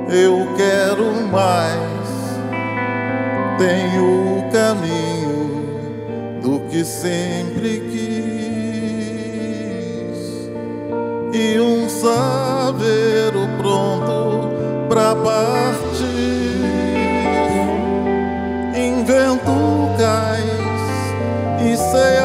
Eu 0.09 0.57
quero 0.57 1.05
mais, 1.31 2.09
tenho 3.57 4.39
o 4.39 4.51
caminho 4.51 6.41
do 6.43 6.69
que 6.69 6.85
sempre 6.85 7.79
quis 7.93 8.11
e 11.33 11.61
um 11.61 11.89
saber 11.89 13.31
pronto 13.57 14.49
pra 14.89 15.15
partir. 15.15 15.71
Invento 18.75 19.95
cais 19.97 20.43
e 21.65 21.77
sei 21.77 22.19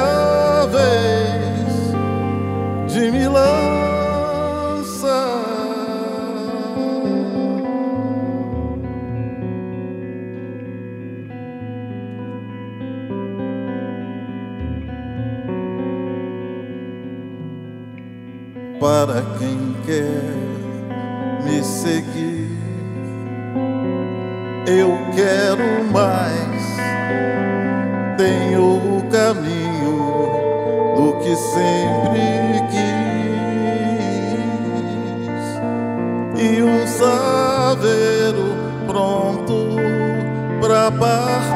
Para 18.85 19.23
quem 19.39 19.75
quer 19.83 20.21
me 21.43 21.63
seguir, 21.63 22.55
eu 24.67 24.95
quero 25.15 25.83
mais. 25.91 26.77
Tenho 28.15 28.77
o 28.77 29.01
caminho 29.09 29.97
do 30.95 31.13
que 31.17 31.35
sempre 31.35 32.61
quis 32.69 32.93
e 36.39 36.61
um 36.61 36.85
saveiro 36.85 38.53
pronto 38.85 39.77
pra 40.61 40.91
partir. 40.91 41.54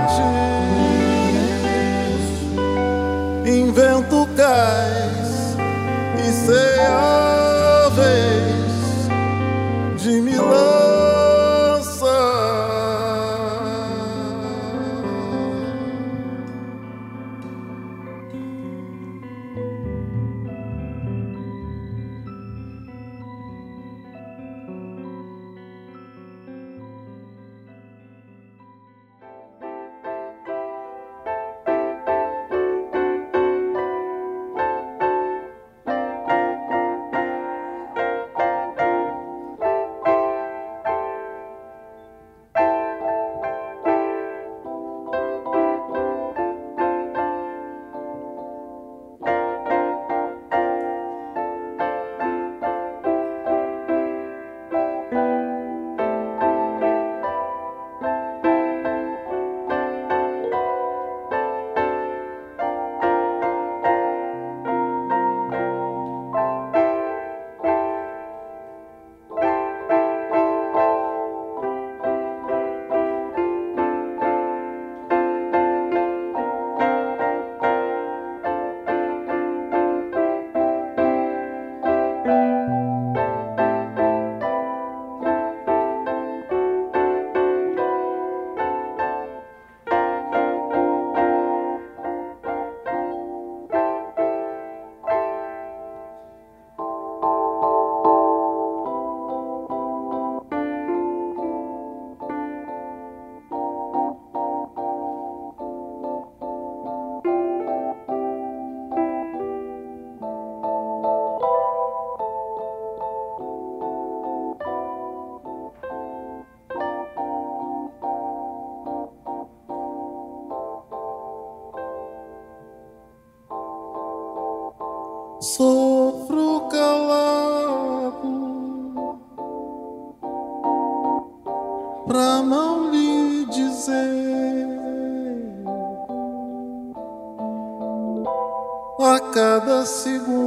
segura. 140.10 140.39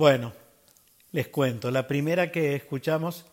Bueno, 0.00 0.32
les 1.12 1.28
cuento. 1.28 1.70
La 1.70 1.86
primera 1.86 2.32
que 2.32 2.54
escuchamos 2.54 3.26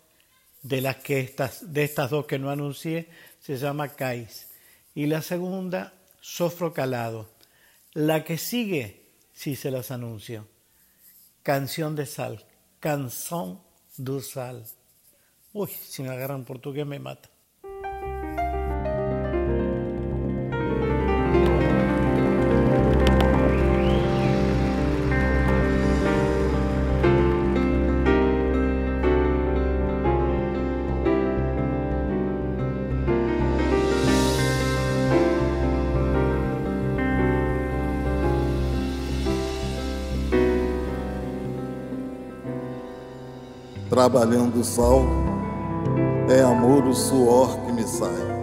de 0.63 0.81
las 0.81 0.97
que 0.97 1.21
estas, 1.21 1.73
de 1.73 1.85
estas 1.85 2.09
dos 2.09 2.25
que 2.25 2.39
no 2.39 2.49
anuncié 2.49 3.07
se 3.39 3.55
llama 3.55 3.95
Cais. 3.95 4.47
Y 4.93 5.05
la 5.05 5.21
segunda, 5.21 5.93
Sofro 6.19 6.73
Calado. 6.73 7.29
La 7.93 8.25
que 8.25 8.37
sigue, 8.37 9.01
sí 9.33 9.55
se 9.55 9.71
las 9.71 9.91
anuncio. 9.91 10.45
Canción 11.41 11.95
de 11.95 12.05
sal. 12.05 12.45
Canción 12.81 13.61
do 13.95 14.21
sal. 14.21 14.65
Uy, 15.59 15.69
si 15.69 16.03
me 16.03 16.09
agarran 16.09 16.45
portugués 16.45 16.85
me 16.85 16.99
mata. 16.99 17.29
Trabalhando 43.89 44.59
o 44.59 44.63
sol, 44.63 45.26
é 46.29 46.41
amor 46.41 46.85
o 46.85 46.93
suor 46.93 47.57
que 47.61 47.71
me 47.71 47.83
sai. 47.83 48.37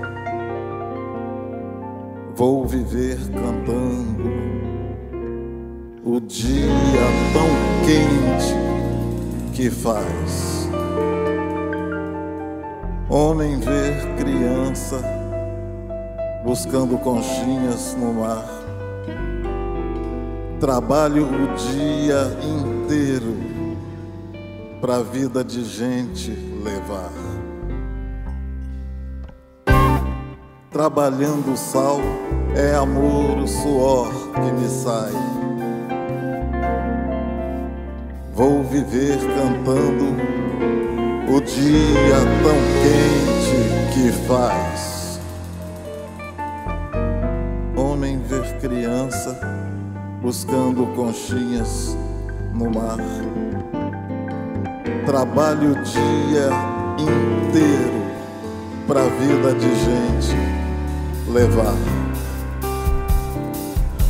Vou 2.35 2.67
viver 2.67 3.19
cantando 3.31 4.31
o 6.05 6.21
dia 6.21 6.69
tão 7.33 7.49
quente 7.87 8.55
que 9.55 9.71
faz. 9.71 10.69
Homem 13.09 13.61
ver 13.61 14.17
criança 14.17 15.01
buscando 16.45 16.99
conchinhas 16.99 17.97
no 17.99 18.15
mar. 18.15 18.45
Trabalho 20.59 21.27
o 21.27 21.55
dia 21.55 22.31
inteiro 22.43 23.37
pra 24.81 25.03
vida 25.03 25.45
de 25.45 25.65
gente 25.65 26.31
levar. 26.63 27.24
Trabalhando 30.75 31.53
o 31.53 31.57
sal 31.57 32.01
é 32.57 32.75
amor, 32.75 33.39
o 33.39 33.47
suor 33.47 34.13
que 34.33 34.51
me 34.51 34.69
sai. 34.69 35.13
Vou 38.35 38.65
viver 38.65 39.17
cantando 39.19 40.17
o 41.33 41.41
dia 41.41 42.19
tão 42.43 42.59
quente 42.83 43.95
que 43.95 44.27
faz. 44.27 45.21
Homem 47.77 48.19
ver 48.19 48.59
criança 48.59 49.39
buscando 50.21 50.89
conchinhas 50.97 51.97
no 52.53 52.69
mar 52.69 52.99
trabalho 55.07 55.73
o 55.73 55.83
dia 55.83 56.49
inteiro 56.99 58.03
pra 58.89 59.03
vida 59.03 59.55
de 59.55 59.69
gente 59.69 60.64
levar. 61.29 61.75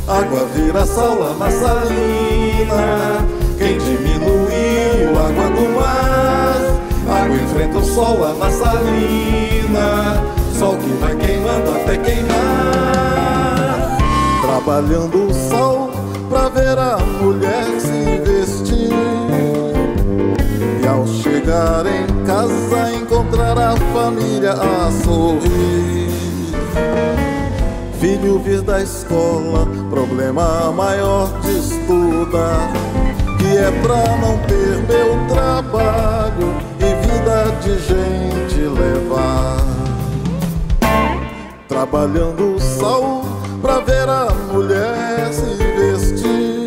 Água 0.06 0.44
vira 0.54 0.84
sal 0.84 1.16
na 1.38 1.50
salina, 1.50 3.24
quem 3.56 3.78
diminuiu 3.78 5.18
a 5.18 5.28
água 5.28 5.50
do 5.50 5.68
mar? 5.74 7.22
Água 7.22 7.36
enfrenta 7.36 7.78
o 7.78 7.84
sol 7.84 8.18
na 8.38 8.50
salina, 8.50 10.22
sol 10.58 10.76
que 10.76 10.90
vai 11.00 11.16
queimando 11.16 11.70
até 11.70 11.96
queimar. 11.96 12.34
Trabalhando 14.42 15.28
o 15.28 15.34
sol 15.48 15.90
pra 16.28 16.48
ver 16.50 16.78
a 16.78 16.98
mulher 16.98 17.64
se 17.80 18.18
vestir. 18.30 18.92
E 20.82 20.86
ao 20.86 21.06
chegar 21.06 21.86
em 21.86 22.06
casa 22.26 22.92
encontrar 22.92 23.56
a 23.56 23.74
família 23.94 24.52
a 24.52 24.90
sorrir 25.02 25.93
Filho 28.00 28.38
vir 28.38 28.60
da 28.60 28.82
escola, 28.82 29.66
problema 29.88 30.70
maior 30.72 31.40
de 31.40 31.58
estudar 31.58 32.70
Que 33.38 33.56
é 33.56 33.70
pra 33.82 34.16
não 34.18 34.36
ter 34.46 34.76
meu 34.86 35.26
trabalho 35.28 36.54
e 36.78 37.06
vida 37.06 37.50
de 37.62 37.78
gente 37.78 38.60
levar. 38.68 39.56
Trabalhando 41.66 42.56
o 42.56 42.60
sol 42.60 43.24
pra 43.62 43.80
ver 43.80 44.08
a 44.08 44.28
mulher 44.52 45.32
se 45.32 45.56
vestir 45.56 46.66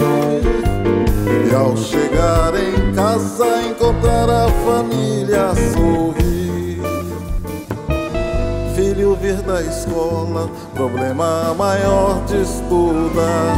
E 1.50 1.56
ao 1.56 1.78
chegar 1.78 2.54
em 2.56 2.94
casa 2.94 3.46
encontrar 3.62 4.28
a 4.28 4.50
família 4.66 5.54
sorrir 5.74 6.47
vir 9.22 9.42
da 9.42 9.62
escola, 9.62 10.50
problema 10.74 11.54
maior 11.58 12.24
de 12.26 12.42
estudar 12.42 13.58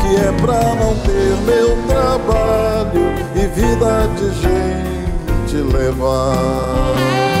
Que 0.00 0.16
é 0.16 0.32
pra 0.40 0.74
não 0.74 0.94
ter 0.96 1.36
meu 1.46 1.76
trabalho 1.86 3.12
e 3.34 3.46
vida 3.46 4.08
de 4.16 4.30
gente 4.40 5.76
levar 5.76 7.31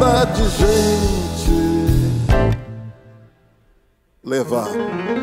de 0.00 0.48
gente 0.48 1.50
levar. 4.24 5.19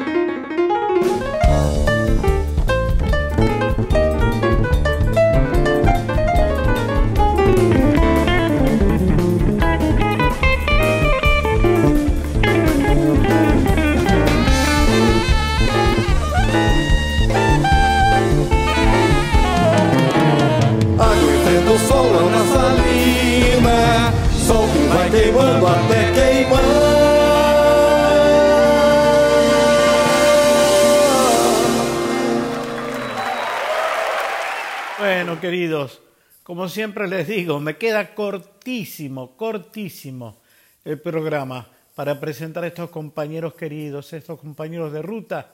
Como 36.48 36.70
siempre 36.70 37.10
les 37.10 37.28
digo, 37.28 37.60
me 37.60 37.76
queda 37.76 38.16
cortísimo, 38.16 39.36
cortísimo 39.36 40.38
el 40.86 40.98
programa 40.98 41.68
para 41.93 42.22
presentar 42.22 42.64
a 42.64 42.68
estos 42.68 42.89
compañeros 42.89 43.56
queridos, 43.56 44.14
estos 44.14 44.39
compañeros 44.39 44.93
de 44.93 45.02
ruta, 45.02 45.52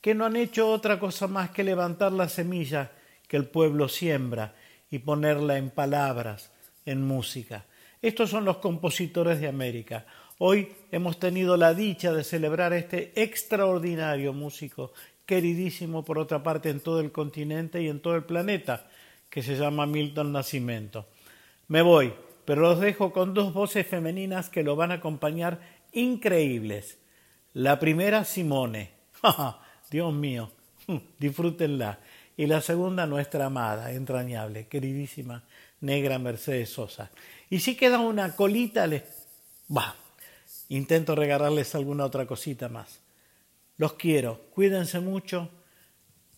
que 0.00 0.16
no 0.16 0.24
han 0.24 0.34
hecho 0.34 0.68
otra 0.68 0.98
cosa 0.98 1.28
más 1.28 1.50
que 1.50 1.62
levantar 1.62 2.10
la 2.10 2.28
semilla 2.28 2.90
que 3.28 3.36
el 3.36 3.46
pueblo 3.46 3.88
siembra 3.88 4.56
y 4.90 4.98
ponerla 4.98 5.58
en 5.58 5.70
palabras, 5.70 6.50
en 6.86 7.06
música. 7.06 7.64
Estos 8.02 8.28
son 8.28 8.44
los 8.44 8.56
compositores 8.56 9.38
de 9.38 9.46
América. 9.46 10.06
Hoy 10.38 10.72
hemos 10.90 11.20
tenido 11.20 11.56
la 11.56 11.72
dicha 11.72 12.12
de 12.12 12.24
celebrar 12.24 12.72
este 12.72 13.12
extraordinario 13.14 14.32
músico, 14.32 14.92
queridísimo 15.24 16.04
por 16.04 16.18
otra 16.18 16.42
parte 16.42 16.68
en 16.68 16.80
todo 16.80 16.98
el 16.98 17.12
continente 17.12 17.80
y 17.80 17.88
en 17.88 18.00
todo 18.00 18.16
el 18.16 18.24
planeta, 18.24 18.88
que 19.32 19.42
se 19.42 19.56
llama 19.56 19.86
Milton 19.86 20.30
Nascimento. 20.30 21.06
Me 21.68 21.80
voy, 21.80 22.12
pero 22.44 22.60
los 22.60 22.80
dejo 22.80 23.14
con 23.14 23.32
dos 23.32 23.54
voces 23.54 23.86
femeninas 23.86 24.50
que 24.50 24.62
lo 24.62 24.76
van 24.76 24.90
a 24.90 24.96
acompañar 24.96 25.58
increíbles. 25.92 26.98
La 27.54 27.78
primera, 27.78 28.26
Simone. 28.26 28.90
Dios 29.90 30.12
mío, 30.12 30.52
disfrútenla. 31.18 31.98
Y 32.36 32.44
la 32.44 32.60
segunda, 32.60 33.06
nuestra 33.06 33.46
amada, 33.46 33.92
entrañable, 33.92 34.68
queridísima 34.68 35.44
negra 35.80 36.18
Mercedes 36.18 36.68
Sosa. 36.68 37.10
Y 37.48 37.60
si 37.60 37.74
queda 37.74 38.00
una 38.00 38.36
colita, 38.36 38.86
les... 38.86 39.02
Bah, 39.66 39.96
intento 40.68 41.14
regalarles 41.14 41.74
alguna 41.74 42.04
otra 42.04 42.26
cosita 42.26 42.68
más. 42.68 43.00
Los 43.78 43.94
quiero, 43.94 44.42
cuídense 44.50 45.00
mucho. 45.00 45.48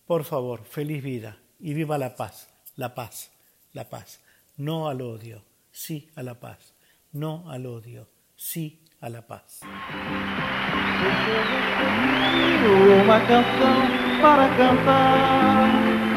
Por 0.07 0.23
favor, 0.23 0.65
feliz 0.65 1.03
vida 1.03 1.39
y 1.59 1.75
viva 1.75 1.99
la 1.99 2.15
paz, 2.15 2.54
la 2.77 2.95
paz, 2.95 3.31
la 3.73 3.89
paz. 3.89 4.21
No 4.57 4.89
al 4.89 5.03
odio, 5.03 5.43
sí 5.73 6.11
a 6.17 6.23
la 6.23 6.35
paz. 6.35 6.75
No 7.13 7.51
al 7.51 7.67
odio, 7.67 8.09
sí 8.37 8.81
a 9.01 9.09
la 9.09 9.23
paz. 9.23 9.61
Uma 12.67 13.21
canção 13.21 13.79
para 14.23 14.49
cantar 14.57 15.69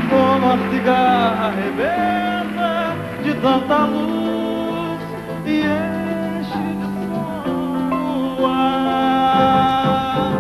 Como 0.10 0.52
a 0.52 0.58
cigarra 0.70 1.48
arrebenta 1.48 2.96
De 3.22 3.34
tanta 3.34 3.86
luz 3.86 5.02
E 5.46 5.62
enche 5.62 6.64
de 6.80 6.88
som 7.08 8.40
o 8.40 8.46
ar 8.46 10.32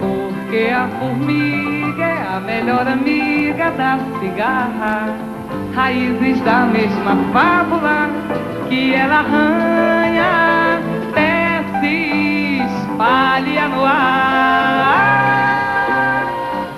Porque 0.00 0.70
a 0.70 0.88
formiga 0.98 2.04
é 2.06 2.26
a 2.36 2.40
melhor 2.40 2.88
amiga 2.88 3.70
da 3.72 3.98
cigarra, 4.20 5.27
raízes 5.78 6.40
da 6.40 6.66
mesma 6.66 7.16
fábula 7.32 8.10
que 8.68 8.92
ela 8.94 9.20
arranha, 9.20 10.80
desce, 11.14 12.64
espalha 12.66 13.68
no 13.68 13.84
ar. 13.84 15.06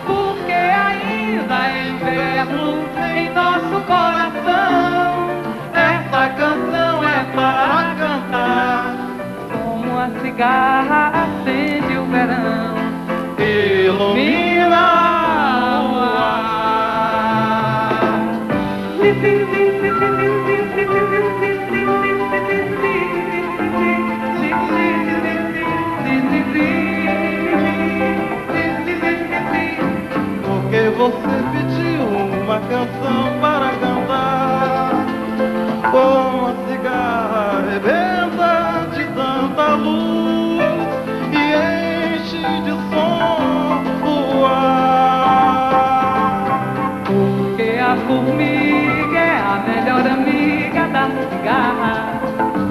Porque 0.06 0.52
ainda 0.52 1.66
é 1.66 1.88
inverno 1.88 2.84
em 3.16 3.30
nosso 3.32 3.80
coração, 3.86 5.30
essa 5.72 6.28
canção 6.40 7.02
é 7.02 7.24
para 7.34 7.94
cantar. 8.00 8.84
Como 9.50 9.98
a 9.98 10.10
cigarra 10.20 11.02
acende 11.22 11.96
o 11.96 12.04
verão 12.04 12.74
Ilumina 13.38 15.09
você 31.00 31.34
pediu 31.52 32.04
uma 32.42 32.58
canção 32.60 33.40
para 33.40 33.70
cantar. 33.80 35.06
Com 35.90 36.46
a 36.46 36.52
cigarra 36.68 37.42
arrebenta 37.58 38.52
de 38.94 39.04
tanta 39.06 39.66
luz 39.76 40.62
E 41.32 41.34
enche 42.18 42.44
de 42.66 42.74
som 42.90 43.82
o 44.04 44.44
ar. 44.44 45.70
Porque 47.06 47.68
a 47.80 47.96
formiga 48.06 49.18
é 49.18 49.40
a 49.40 49.56
melhor 49.66 50.04
amiga 50.06 50.82
da 50.88 51.04
cigarra, 51.08 51.94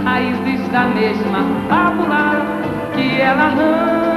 raízes 0.05 0.61
da 0.69 0.83
mesma 0.85 1.41
fábula 1.67 2.25
que 2.95 3.19
ela 3.19 3.45
arranha, 3.45 4.08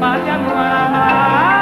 Mata 0.00 1.59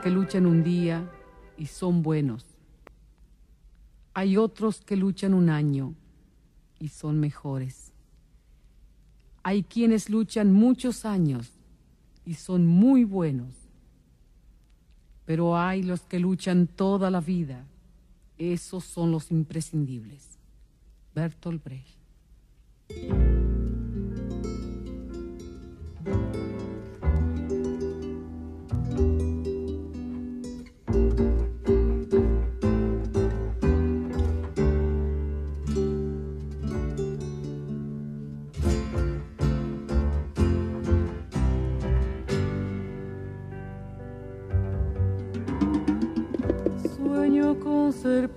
que 0.00 0.10
luchan 0.10 0.46
un 0.46 0.62
día 0.62 1.10
y 1.58 1.66
son 1.66 2.02
buenos. 2.02 2.44
Hay 4.14 4.36
otros 4.36 4.80
que 4.80 4.96
luchan 4.96 5.34
un 5.34 5.50
año 5.50 5.94
y 6.78 6.88
son 6.88 7.20
mejores. 7.20 7.92
Hay 9.42 9.62
quienes 9.62 10.10
luchan 10.10 10.52
muchos 10.52 11.04
años 11.04 11.52
y 12.24 12.34
son 12.34 12.66
muy 12.66 13.04
buenos. 13.04 13.54
Pero 15.26 15.56
hay 15.56 15.82
los 15.82 16.00
que 16.02 16.18
luchan 16.18 16.66
toda 16.66 17.10
la 17.10 17.20
vida. 17.20 17.66
Esos 18.38 18.84
son 18.84 19.12
los 19.12 19.30
imprescindibles. 19.30 20.38
Bertolt 21.14 21.62
Brecht. 21.62 23.29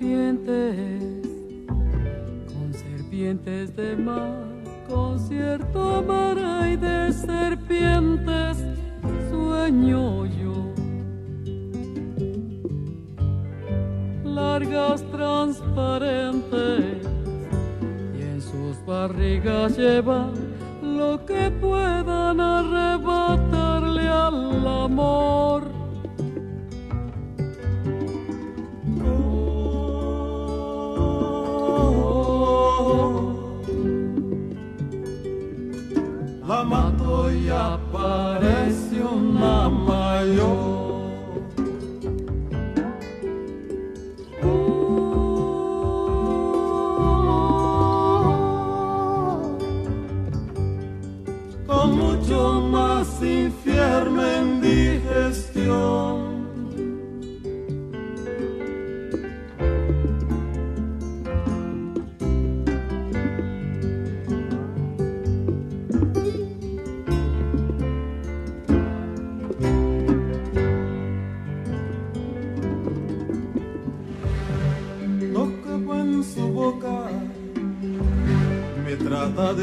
Serpientes, 0.03 0.99
con 2.47 2.73
serpientes 2.73 3.75
de 3.75 3.95
mar, 3.95 4.43
concierto 4.89 6.03
mar 6.05 6.37
y 6.69 6.75
de 6.75 7.13
serpientes 7.13 8.57
sueño 9.29 10.25
yo. 10.25 10.73
Largas 14.25 15.03
transparentes 15.09 16.97
y 18.13 18.21
en 18.21 18.41
sus 18.41 18.85
barrigas 18.85 19.77
llevan 19.77 20.33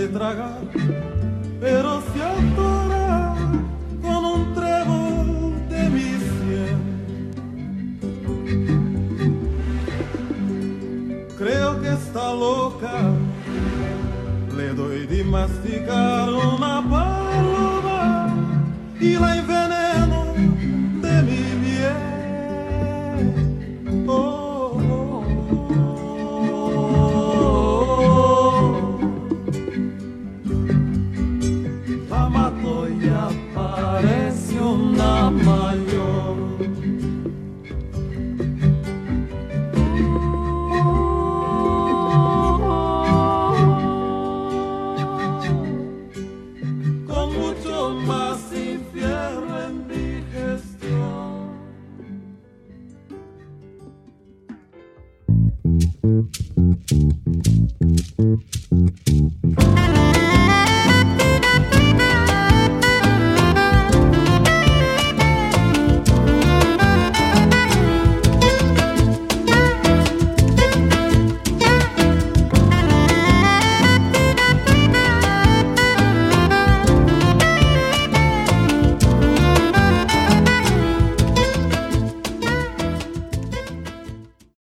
de 0.01 0.09
tragar, 0.09 0.50